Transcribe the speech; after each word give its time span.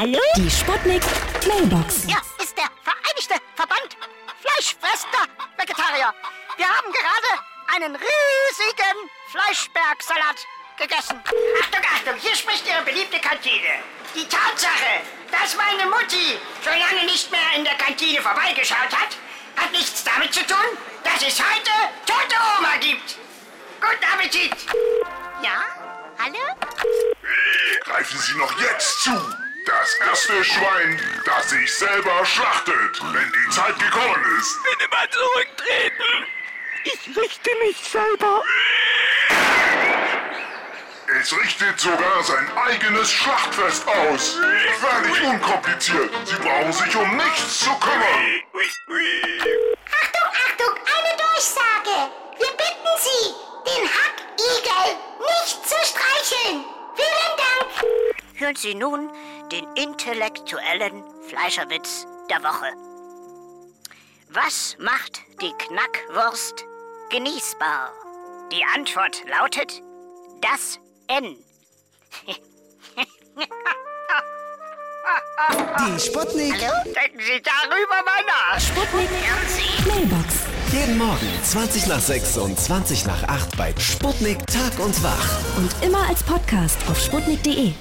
Hallo? 0.00 0.18
Die 0.34 0.50
Sputnik 0.50 1.02
Mailbox. 1.46 2.06
Ja, 2.08 2.16
ist 2.42 2.56
der 2.56 2.70
Vereinigte 2.82 3.34
Verband 3.54 3.98
Fleischfressender 4.40 5.28
Vegetarier. 5.58 6.14
Wir 6.56 6.66
haben 6.66 6.90
gerade 6.90 7.32
einen 7.76 7.94
riesigen 7.94 8.96
Fleischbergsalat 9.28 10.46
gegessen. 10.78 11.20
Achtung, 11.60 11.84
Achtung, 11.84 12.14
hier 12.18 12.34
spricht 12.34 12.66
Ihre 12.66 12.80
beliebte 12.80 13.20
Kantine. 13.20 13.84
Die 14.14 14.24
Tatsache, 14.24 15.04
dass 15.30 15.54
meine 15.54 15.84
Mutti 15.90 16.40
schon 16.64 16.78
lange 16.78 17.04
nicht 17.04 17.30
mehr 17.30 17.52
in 17.54 17.64
der 17.64 17.74
Kantine 17.74 18.22
vorbeigeschaut 18.22 18.96
hat, 18.96 19.18
hat 19.54 19.70
nichts 19.70 20.02
damit 20.02 20.32
zu 20.32 20.40
tun, 20.46 20.78
dass 21.04 21.20
es 21.20 21.38
heute 21.38 21.72
tote 22.06 22.40
Oma 22.58 22.78
gibt. 22.80 23.18
Guten 23.82 24.04
Appetit! 24.14 24.56
Ja? 25.42 25.60
Hallo? 26.18 26.56
Greifen 27.84 28.18
Sie 28.18 28.38
noch 28.38 28.58
jetzt 28.62 29.02
zu! 29.02 29.49
Das 29.70 29.94
erste 30.08 30.44
Schwein, 30.44 31.00
das 31.24 31.50
sich 31.50 31.72
selber 31.72 32.26
schlachtet, 32.26 33.00
wenn 33.00 33.32
die 33.32 33.50
Zeit 33.54 33.78
gekommen 33.78 34.38
ist. 34.38 34.58
Bitte 34.64 34.90
mal 34.90 35.08
zurücktreten. 35.10 36.26
Ich 36.84 37.16
richte 37.16 37.50
mich 37.64 37.76
selber. 37.76 38.42
Es 41.20 41.36
richtet 41.36 41.78
sogar 41.78 42.22
sein 42.24 42.50
eigenes 42.56 43.10
Schlachtfest 43.12 43.86
aus. 43.86 44.38
Völlig 44.80 45.22
unkompliziert. 45.22 46.10
Sie 46.24 46.36
brauchen 46.36 46.72
sich 46.72 46.96
um 46.96 47.16
nichts 47.16 47.60
zu 47.60 47.70
kümmern. 47.78 48.42
Achtung, 50.02 50.28
Achtung, 50.46 50.74
eine 50.96 51.16
Durchsage. 51.16 52.10
Wir 52.38 52.50
bitten 52.50 52.94
Sie, 52.98 53.34
den 53.66 53.88
Hackigel 53.88 54.96
nicht 55.20 55.68
zu 55.68 55.76
streicheln. 55.84 56.64
Vielen 56.96 57.36
Dank. 57.36 57.84
Hören 58.34 58.56
Sie 58.56 58.74
nun 58.74 59.10
den 59.50 59.66
intellektuellen 59.74 61.02
Fleischerwitz 61.28 62.06
der 62.30 62.42
Woche. 62.42 62.72
Was 64.30 64.76
macht 64.78 65.20
die 65.40 65.52
Knackwurst 65.58 66.64
genießbar? 67.10 67.92
Die 68.52 68.64
Antwort 68.74 69.22
lautet 69.28 69.82
das 70.40 70.78
N. 71.08 71.36
Die 75.78 76.00
Sputnik 76.00 76.58
Denken 76.84 77.20
Sie 77.20 77.42
darüber 77.42 78.02
mal 78.04 78.22
nach. 78.26 78.60
Sputnik 78.60 79.08
Mailbox. 79.86 80.34
Jeden 80.72 80.98
Morgen 80.98 81.28
20 81.42 81.86
nach 81.88 82.00
6 82.00 82.36
und 82.38 82.58
20 82.58 83.06
nach 83.06 83.22
8 83.24 83.56
bei 83.56 83.74
Sputnik 83.78 84.46
Tag 84.46 84.78
und 84.78 85.02
Wach. 85.02 85.56
Und 85.56 85.74
immer 85.82 86.06
als 86.08 86.22
Podcast 86.22 86.78
auf 86.88 87.00
sputnik.de. 87.00 87.72